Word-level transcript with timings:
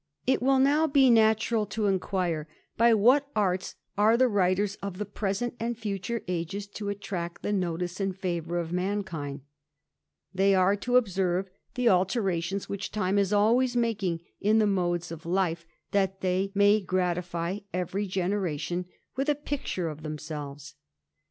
^37 0.27 0.33
It 0.33 0.41
will 0.41 0.57
now 0.57 0.87
be 0.87 1.11
natural 1.11 1.67
to 1.67 1.85
inquire, 1.85 2.47
by 2.75 2.91
what 2.91 3.27
arts 3.35 3.75
are 3.95 4.17
the 4.17 4.25
mters 4.25 4.75
of 4.81 4.97
the 4.97 5.05
present 5.05 5.53
and 5.59 5.77
future 5.77 6.23
ages 6.27 6.65
to 6.65 6.89
attract 6.89 7.43
the 7.43 7.53
notice 7.53 7.99
md 7.99 8.15
favour 8.17 8.57
of 8.57 8.71
mankind 8.71 9.41
They 10.33 10.55
are 10.55 10.75
to 10.77 10.97
observe 10.97 11.51
the 11.75 11.87
alterations 11.89 12.65
B^bich 12.65 12.89
time 12.89 13.19
is 13.19 13.31
always 13.31 13.75
making 13.75 14.21
in 14.39 14.57
the 14.57 14.65
modes 14.65 15.11
of 15.11 15.23
life, 15.23 15.67
that 15.91 16.21
they 16.21 16.51
noay 16.55 16.83
gratify 16.83 17.59
every 17.71 18.07
generation 18.07 18.85
with 19.15 19.29
a 19.29 19.35
picture 19.35 19.87
of 19.87 20.01
themselves. 20.01 20.73